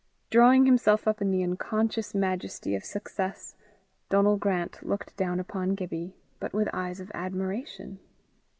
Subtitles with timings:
[0.31, 3.55] Drawing himself up in the unconscious majesty of success,
[4.09, 7.99] Donal Grant looked down upon Gibbie, but with eyes of admiration.